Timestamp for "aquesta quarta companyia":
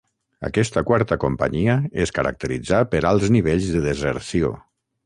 0.47-1.75